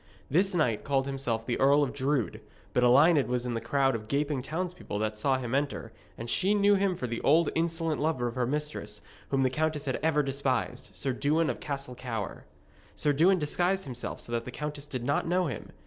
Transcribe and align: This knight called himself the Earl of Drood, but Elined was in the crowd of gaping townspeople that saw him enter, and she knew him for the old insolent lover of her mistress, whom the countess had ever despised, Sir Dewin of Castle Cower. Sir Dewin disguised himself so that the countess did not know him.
This 0.31 0.55
knight 0.55 0.83
called 0.83 1.05
himself 1.05 1.45
the 1.45 1.59
Earl 1.59 1.83
of 1.83 1.93
Drood, 1.93 2.41
but 2.73 2.83
Elined 2.83 3.27
was 3.27 3.45
in 3.45 3.53
the 3.53 3.61
crowd 3.61 3.93
of 3.93 4.07
gaping 4.07 4.41
townspeople 4.41 4.97
that 4.97 5.15
saw 5.15 5.37
him 5.37 5.53
enter, 5.53 5.91
and 6.17 6.27
she 6.27 6.55
knew 6.55 6.73
him 6.73 6.95
for 6.95 7.05
the 7.05 7.21
old 7.21 7.51
insolent 7.53 8.01
lover 8.01 8.25
of 8.27 8.33
her 8.33 8.47
mistress, 8.47 9.03
whom 9.29 9.43
the 9.43 9.51
countess 9.51 9.85
had 9.85 9.99
ever 10.01 10.23
despised, 10.23 10.89
Sir 10.95 11.13
Dewin 11.13 11.51
of 11.51 11.59
Castle 11.59 11.93
Cower. 11.93 12.45
Sir 12.95 13.13
Dewin 13.13 13.37
disguised 13.37 13.83
himself 13.83 14.19
so 14.21 14.31
that 14.31 14.43
the 14.45 14.49
countess 14.49 14.87
did 14.87 15.03
not 15.03 15.27
know 15.27 15.45
him. 15.45 15.69